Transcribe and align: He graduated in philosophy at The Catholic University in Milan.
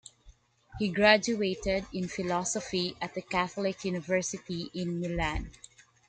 He 0.79 0.89
graduated 0.89 1.85
in 1.93 2.07
philosophy 2.07 2.95
at 2.99 3.13
The 3.13 3.21
Catholic 3.21 3.85
University 3.85 4.71
in 4.73 4.99
Milan. 4.99 5.51